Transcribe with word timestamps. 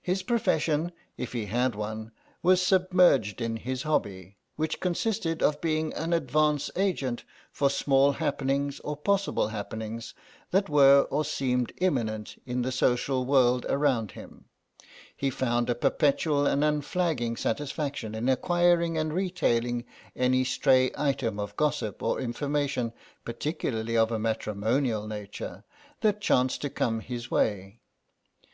His 0.00 0.22
profession, 0.22 0.92
if 1.18 1.34
he 1.34 1.44
had 1.44 1.74
one, 1.74 2.12
was 2.42 2.62
submerged 2.62 3.42
in 3.42 3.56
his 3.56 3.82
hobby, 3.82 4.38
which 4.56 4.80
consisted 4.80 5.42
of 5.42 5.60
being 5.60 5.92
an 5.92 6.14
advance 6.14 6.70
agent 6.74 7.24
for 7.50 7.68
small 7.68 8.12
happenings 8.12 8.80
or 8.80 8.96
possible 8.96 9.48
happenings 9.48 10.14
that 10.52 10.70
were 10.70 11.02
or 11.10 11.22
seemed 11.22 11.70
imminent 11.82 12.40
in 12.46 12.62
the 12.62 12.72
social 12.72 13.26
world 13.26 13.66
around 13.68 14.12
him; 14.12 14.46
he 15.14 15.28
found 15.28 15.68
a 15.68 15.74
perpetual 15.74 16.46
and 16.46 16.64
unflagging 16.64 17.36
satisfaction 17.36 18.14
in 18.14 18.30
acquiring 18.30 18.96
and 18.96 19.12
retailing 19.12 19.84
any 20.16 20.44
stray 20.44 20.90
items 20.96 21.40
of 21.42 21.56
gossip 21.56 22.02
or 22.02 22.20
information, 22.22 22.90
particularly 23.26 23.98
of 23.98 24.10
a 24.10 24.18
matrimonial 24.18 25.06
nature, 25.06 25.62
that 26.00 26.22
chanced 26.22 26.62
to 26.62 26.70
come 26.70 27.00
his 27.00 27.30
way. 27.30 27.82